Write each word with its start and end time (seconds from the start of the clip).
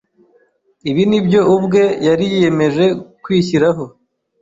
Ibi 0.89 1.03
ni 1.09 1.19
byo 1.25 1.41
ubwe 1.55 1.83
yari 2.07 2.25
yiyemeje 2.31 2.85
kwishyiraho. 3.23 3.83